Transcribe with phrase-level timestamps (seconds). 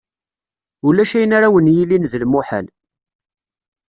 [0.87, 2.67] Ulac ayen ara wen-yilin d lmuḥal.